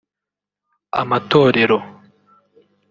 [1.01, 1.77] amatorero